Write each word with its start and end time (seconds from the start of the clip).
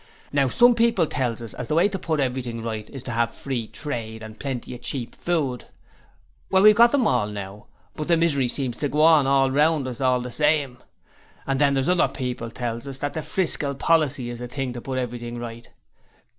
Now, 0.33 0.47
some 0.47 0.73
people 0.73 1.05
tells 1.05 1.43
us 1.43 1.53
as 1.53 1.67
the 1.67 1.75
way 1.75 1.87
to 1.87 1.99
put 1.99 2.19
everything 2.19 2.63
right 2.63 2.89
is 2.89 3.03
to 3.03 3.11
'ave 3.11 3.31
Free 3.33 3.67
Trade 3.67 4.23
and 4.23 4.39
plenty 4.39 4.73
of 4.73 4.81
cheap 4.81 5.13
food. 5.13 5.65
Well, 6.49 6.63
we've 6.63 6.75
got 6.75 6.91
them 6.91 7.05
all 7.05 7.27
now, 7.27 7.67
but 7.95 8.07
the 8.07 8.17
misery 8.17 8.47
seems 8.47 8.77
to 8.77 8.89
go 8.89 9.01
on 9.01 9.27
all 9.27 9.49
around 9.51 9.87
us 9.87 10.01
all 10.01 10.19
the 10.21 10.31
same. 10.31 10.79
Then 11.47 11.75
there's 11.75 11.87
other 11.87 12.07
people 12.07 12.49
tells 12.49 12.87
us 12.87 13.03
as 13.03 13.13
the 13.13 13.21
'Friscal 13.21 13.77
Policy' 13.77 14.31
is 14.31 14.39
the 14.39 14.47
thing 14.47 14.73
to 14.73 14.81
put 14.81 14.97
everything 14.97 15.37
right. 15.37 15.69